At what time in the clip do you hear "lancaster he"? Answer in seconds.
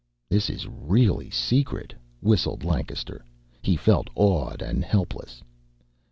2.63-3.75